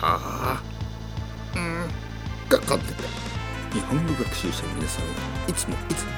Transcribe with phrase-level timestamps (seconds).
[0.00, 0.62] はあ
[1.56, 1.88] うん
[2.48, 3.02] がかってて
[3.72, 6.10] 日本語学習者の皆さんいつもいつも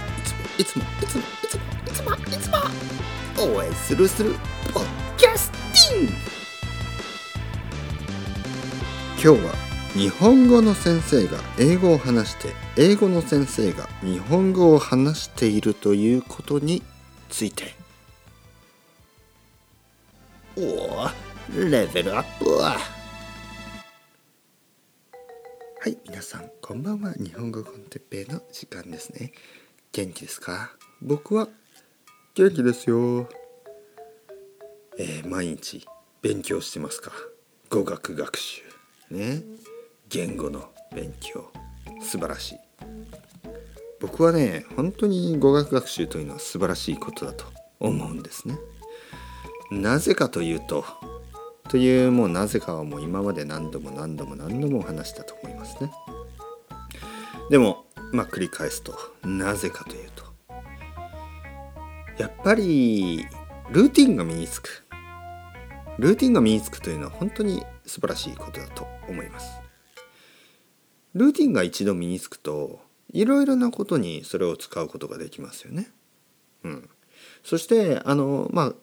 [0.59, 3.97] いつもいつもいつもいつもいつもいつも応援す。
[3.97, 4.35] るする
[4.75, 4.85] ポッ
[5.17, 6.09] キャスティン
[9.15, 9.55] 今日は
[9.95, 16.83] 日本語の先生が英語を話して英語の先生が日本語を話しているということに
[17.31, 17.75] ついて。
[20.57, 21.11] おお
[21.55, 23.00] レベルアップ
[25.83, 27.15] はい皆さんこんばんは。
[27.15, 29.33] 日本語コンテッペイの時間ですね。
[29.93, 30.73] 元気ですか？
[31.01, 31.49] 僕は
[32.35, 33.27] 元気ですよ。
[34.99, 35.87] えー、毎日
[36.21, 37.13] 勉強してますか？
[37.71, 38.63] 語学学習。
[39.11, 39.43] ね。
[40.11, 41.51] 言語の勉強。
[42.03, 42.59] 素晴らしい。
[44.01, 47.47] 僕はね本当に語学学習というのは素晴らしいことだと
[47.79, 48.59] 思うんですね。
[49.71, 50.85] なぜかというと
[51.71, 55.93] というもうなぜかはもう今まで何度も何度も何度も話したと思いますね。
[57.49, 60.25] でもまあ繰り返すとなぜかというと
[62.19, 63.25] やっぱり
[63.71, 64.85] ルーティンが身につく。
[65.99, 69.61] ルーティンが身につくというのは本当に素晴らしいことだと思います。
[71.15, 72.81] ルーティンが一度身につくと
[73.13, 75.89] いろいろなことにそれを使うことができますよね。
[76.65, 76.91] うん、
[77.45, 78.75] そしてあのまあ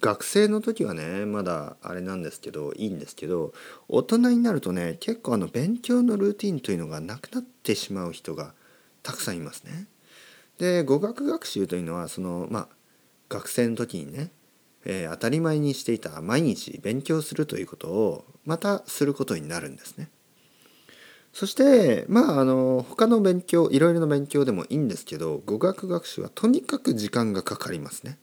[0.00, 3.52] 学生の時はねまだあれなんですけどいいんですけど
[3.88, 8.54] 大人になるとね結構あの勉強のルーティンというのがなくなってしまう人が
[9.02, 9.86] たくさんいますね。
[10.58, 12.68] で語学学習というのはそのまあ
[13.28, 14.30] 学生の時にね、
[14.84, 20.08] えー、当たり前にしていた毎日勉強するということをまたすることになるんですね。
[21.32, 28.18] そしてまああの他の勉強いろいろな勉強でもいいんですけど語学学習はとにかく時間がかかりますね。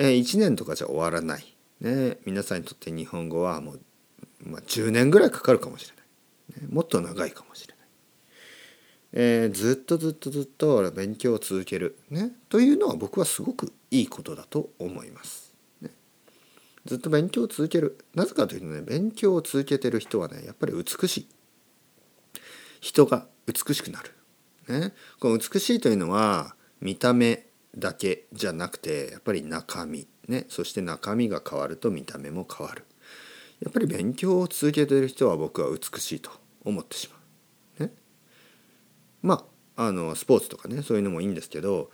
[0.00, 1.56] え、1年とかじゃ終わらない。
[1.80, 3.80] ね、皆さんにとって日本語はもう、
[4.44, 6.62] まあ、10年ぐらいかかるかもしれない。
[6.62, 7.86] ね、もっと長いかもしれない。
[9.12, 15.52] えー、ずっとずっとずっと勉強を続ける、ね、というのは僕はすごくいいことだと思います。
[15.80, 15.90] ね、
[16.84, 17.98] ずっと勉強を続ける。
[18.14, 21.28] なぜかというとね勉強を続けてる人はねやっぱり美しい。
[22.80, 24.12] 人が美しくなる。
[24.68, 32.84] ね、この美しいというのは見た目だけじゃなくてやっぱり中身、ね、そして中身が変わると見た目も変わる。
[33.60, 36.30] やっぱり勉強を続けている人は僕は美しいと
[36.64, 37.16] 思ってしま
[37.80, 37.88] う。
[37.88, 37.92] ね、
[39.22, 39.44] ま
[39.76, 41.90] ああのスポーツとかねそういうのもいいんですけど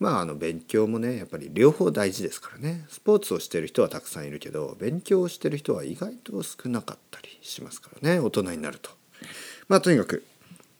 [0.00, 8.90] まああの勉強もねやっぱり両方大事ですからねスポーツをしてる人はたくさんいるけど勉強をしてる人は意外と少なかったりしますからね大人になると。
[9.68, 10.24] まあとにかく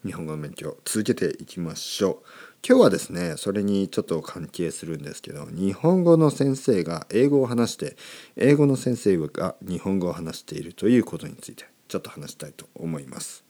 [0.04, 2.26] 日本語の勉強続けていきましょう。
[2.66, 7.96] 今日はですねそれにちょっと関係するんですけど日本語の先生が英語を話して
[8.36, 13.44] 英語の先生が日本語を話しているということについてちょっと話したいと思います。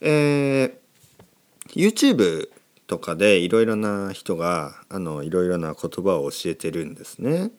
[0.00, 0.74] えー、
[1.74, 2.48] YouTube
[2.86, 7.50] とかでいろいろな人があのいろいろな言葉を教えてるんですね。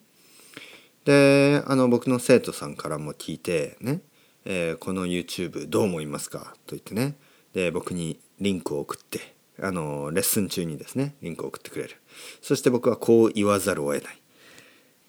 [1.03, 4.01] であの僕の生徒さんからも聞いてね、
[4.45, 6.55] えー、この YouTube どう思いますか？
[6.65, 7.15] と言ってね
[7.55, 11.95] で僕にリンクを送ってあのレッスン中にですねリンクを送ってくれる。
[12.41, 14.21] そして僕はこう言わざるを得ない。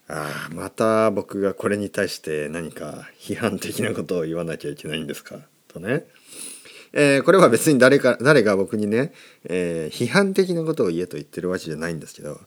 [0.09, 5.41] ああまた僕がこれに対して何か批判的なことを言わなきゃいけないんですか？
[5.67, 6.05] とね、
[6.93, 9.13] えー、これは別に誰か誰が僕にね、
[9.45, 12.39] えー、批判的なことを言えと言ってるわけじゃないんですけど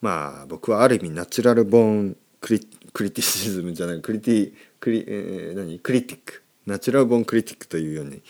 [0.00, 5.78] まあ僕はある意味ナチュラルボーンクリクリティシズムじゃないクリティクリ、えー、何？
[5.80, 6.42] クリティック。
[6.64, 8.22] ナチュラルボーンクリティックというように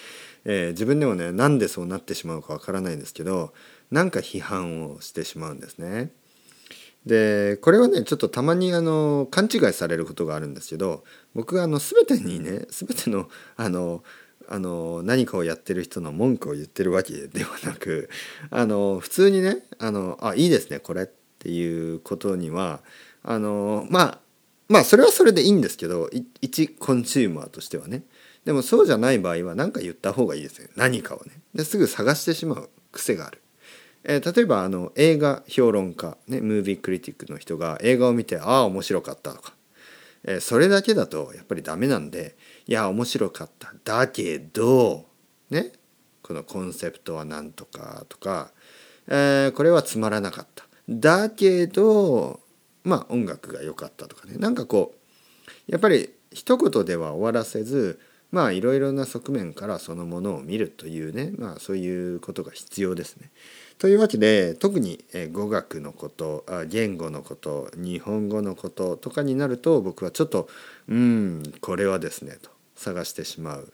[0.45, 3.53] えー、自分でもねなんでそうなってしまうかわからないんですけど
[3.91, 6.11] なんか批判をしてしまうんですね。
[7.07, 11.03] でこれはねちょっとたまにあの勘違いされることがあるんですけど
[11.35, 14.05] 僕があの全てにね全てのあの
[14.49, 18.09] あの何かをやってる人の文句を言ってるわけではなく
[18.51, 21.07] あの普通にねあのあいいですねこれっ
[21.39, 22.81] ていうことには
[23.25, 24.19] あのまあ
[24.69, 26.09] まあそれはそれでいいんですけど
[26.41, 28.03] 一コンシューマーとしてはね
[28.45, 30.69] でもそうじゃない場合は何か言った方がいいですよ。
[30.77, 31.41] 何かをね。
[31.55, 33.41] ですぐ探してしまう癖がある、
[34.05, 39.55] えー、例えばあの映画評論家ねムービークリティックの人が映画を見てああ面白かったとか、
[40.25, 42.37] えー、それだけだとやっぱりダメなんで
[42.67, 43.73] いや面白かった。
[43.85, 45.07] だけど
[45.51, 45.73] ね
[46.23, 48.53] このコンセプトは何とかとか、
[49.09, 50.65] えー、これはつまらなかった。
[50.89, 52.41] だけど
[52.85, 54.35] まあ音楽が良かったとかね。
[54.37, 58.01] なんかこうやっぱり一言では終わらせず
[58.33, 63.31] まあいろいろな側面からそのものを見るというねまあそういうことが必要ですね。
[63.79, 70.49] というわけで特に語学のこと言語のこと日本語のこととかになると僕はちょっと
[70.89, 73.73] うんこれはですねと探してしまう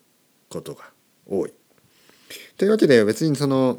[0.50, 0.90] ことが
[1.26, 1.52] 多い。
[2.56, 3.78] というわけで別にその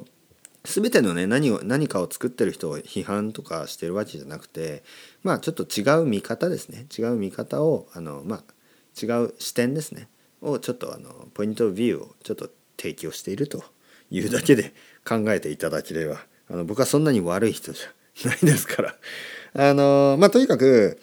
[0.63, 4.83] 全てのね何を何かを作ってる人を批判とかしてるわけじゃなくて
[5.23, 8.43] まあちょっと違う見方ですね違う見方をあのまあ
[9.01, 10.07] 違う視点ですね
[10.41, 13.63] をちょっとあのポイントビューをちょっと提供していると
[14.09, 14.73] いうだけで
[15.05, 16.19] 考えていただければ
[16.49, 18.95] あの僕はそんなに悪い人じゃないですから
[19.53, 20.99] あのまあとにかく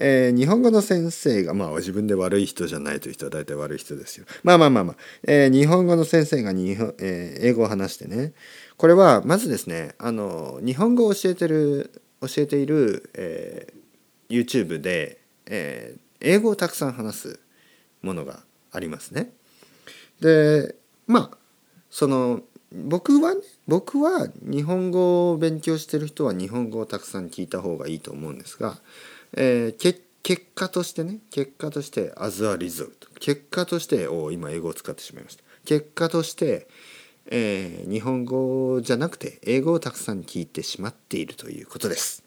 [0.00, 4.26] えー、日本語の先生がまあ自分で悪い人じゃないという人は大体悪い人ですよ。
[4.42, 8.32] まあまあまあまあ、えー、日本語の先生が日本、えー、英語を話してね
[8.76, 17.40] これはまずですねあの日本語を教えてる教えている、えー、YouTube で、えー、英語をたくさん話す
[18.02, 18.40] ものが
[18.72, 19.32] ありますね。
[20.20, 20.74] で
[21.06, 21.38] まあ
[21.90, 22.42] その
[22.72, 28.78] 僕はね僕は日本語を勉強してる人は日本語をたくさん聞いた方がいいと思うんですが
[29.36, 36.66] えー、け結果としてね結果として as a result 結果としてお今英語を使ってしまいました結果として、
[37.26, 42.24] えー、日本語じゃなくて英語をたくさん聞いてしまっているということです、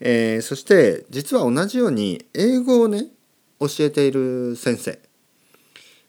[0.00, 3.06] えー、そして実は同じように英語をね
[3.60, 4.98] 教えている先生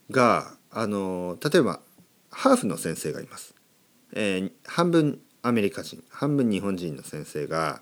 [0.10, 1.82] があの例えば
[2.30, 3.54] ハーフの先生がいます、
[4.14, 7.82] えー、半分アメリカ人半分日本人の先生が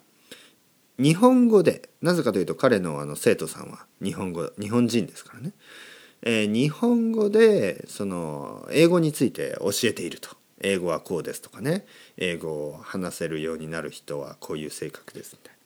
[0.97, 5.53] 日本語でなぜかというと彼のあの生徒さんは日本語日本人ですからね、
[6.23, 10.39] えー、日本語でその英語について教えていると。
[10.61, 11.85] 英語はこうですとかね。
[12.17, 15.58] 英語を話せるようになる人はこういう性格ですみたいな。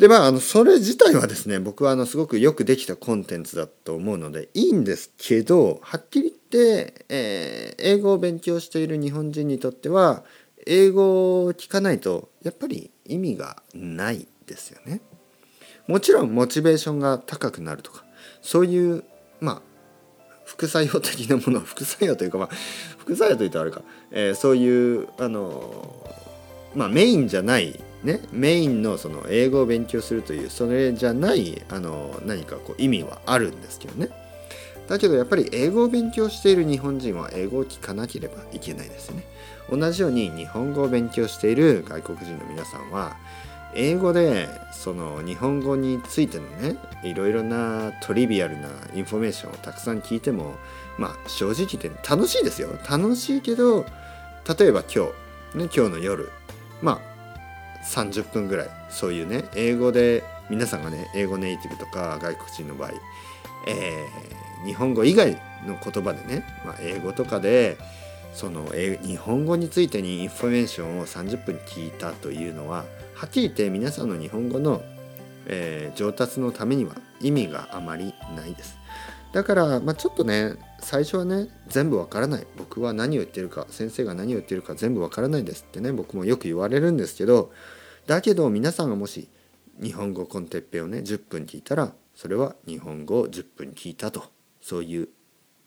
[0.00, 10.24] でまああのそれ自体はですね僕はあのすごくよくできたコンテンツだと思うのでいいんですけどはっきり言って、えー、英語を勉強している日本人にとっては
[10.66, 15.02] 英語を聞かないとやっぱり意味がないですよね。
[15.86, 18.04] もちろんモチベーションが高くなるとか
[18.40, 19.04] そういう
[19.38, 19.62] まあ
[20.46, 22.48] 副作用的なもの副作用というかまあ
[22.96, 23.82] 副作用というとあれか、
[24.12, 26.06] えー、そういうあの
[26.74, 34.10] まあメインじゃないねメインのその英語を勉強するというそれじゃないあの何かこう意味はあるんですけどね。
[34.88, 39.24] だけどやっぱり英語を勉強している日本人は英語を聞かなければいけないですよね。
[39.70, 43.16] 同じように日本語を勉強している外国人の皆さんは
[43.74, 50.56] 英語でその日本語についてのねいろいろな trivial なインフォメーションをたくさん聞いても
[50.98, 53.86] まあ正直言って楽しいですよ楽しいけど
[54.58, 55.06] 例えば今
[55.52, 56.30] 日ね今日の夜
[56.82, 57.09] まあ
[57.84, 62.90] 30分ぐらいそういうね英語で皆さんがね英語ネイティブとか外国人の場合、
[63.66, 65.32] えー、日本語以外
[65.66, 67.76] の言葉でね、まあ、英語とかで
[68.34, 72.84] その日本語についてにインフォメーションを30分聞いたというのは
[73.14, 74.82] はっきり言って皆さんの日本語の、
[75.46, 78.78] えー、上達のためには意味があまりないです。
[79.32, 87.52] だから、まあ、ちょっとね最初はね全部わからない僕は何を言ってるか先生が何を言ってるか全部わからないですってね僕もよく言われるんですけど
[88.06, 89.28] だけど皆さんがもし
[89.82, 94.24] 日本語コンテンツをね10分聞いたらそれは日本語を10分聞いたと
[94.60, 95.08] そういう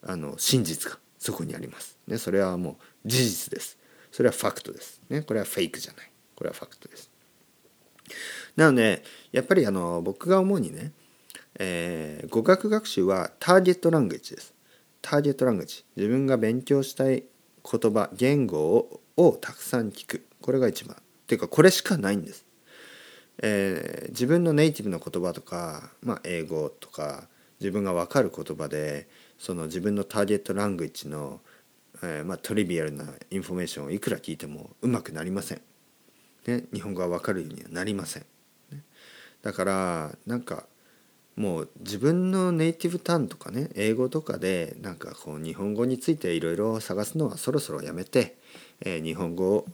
[0.06, 1.98] あの真実がそこにあります。
[2.06, 3.78] ね、それはもう事実です。
[4.12, 5.02] それはファクトです。
[5.10, 6.12] ね、これはフェイクじゃない。
[6.36, 7.10] これはファクトです。
[8.56, 10.92] なのでやっぱりあの僕が思うにね、
[11.58, 14.53] えー、語学学習はターゲットラングエッジです。
[15.04, 17.26] ターゲットラングジ自分が勉強したい
[17.70, 22.46] 言葉言語をたくさん聞くこれが一番っていうかこれしかないんです。
[23.42, 27.28] えー、自分のネイティブの言葉とか、まあ、英語とか
[27.60, 29.08] 自分が分かる言葉で
[29.38, 31.42] その自分の target language の、
[32.02, 35.62] えー、まあ、 trivial なインフォメーションをいくら聞いてもうまくなりません。
[36.46, 38.26] ね、日本語が分かるようにはなりません。
[38.72, 38.84] ね、
[39.42, 40.66] だからなんか
[41.36, 48.38] もう自分の native tongue とかね英語とかでなんかこう日本語についていろいろ探すのはそろそろやめて、
[48.82, 49.66] えー、日本語を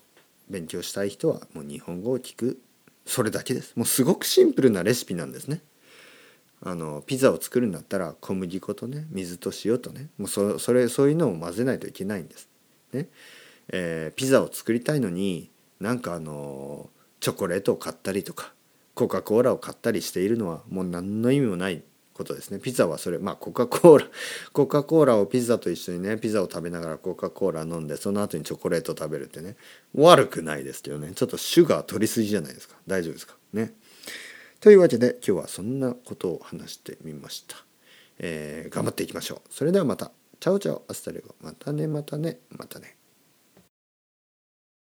[0.50, 2.60] 勉強したい人はもう日本語を聞く。
[3.06, 3.76] それだけです。
[3.76, 5.62] もうすごくシンプルなレシピなんですね。
[6.62, 12.50] あのピザを作るんだったら小麦粉とね水と塩とねもうそそれそういうのを混ぜないといけないんです。
[12.94, 13.10] ね。
[13.70, 15.50] えー、ピザを作りたいのに
[15.80, 16.90] なんかあの
[17.20, 18.54] チョコレートを買ったりとか
[19.00, 21.82] コカ・コーラを買ったりしているのはもう何の意味もない
[22.14, 24.08] ことですねピザはそれまあコカ・コーラ
[24.52, 29.56] コカ・コーラをピザと一緒にねピザを食べながらコカ・コーラ飲んでその後にチョコレート食べるってね
[29.94, 33.38] 悪くないですけどねちょっと sugar 取りすぎじゃないですか大丈夫ですか？
[33.54, 33.74] ね
[34.60, 37.56] というわけで今日はそんなことを話してみました。
[38.18, 39.54] えー、頑張っていきましょう。
[39.54, 40.12] それではまた。
[40.42, 41.34] ciao ciao hasta luego。
[41.40, 42.99] またねまたねまたね。